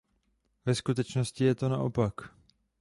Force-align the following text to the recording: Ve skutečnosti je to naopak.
Ve 0.65 0.75
skutečnosti 0.75 1.43
je 1.43 1.55
to 1.55 1.69
naopak. 1.69 2.33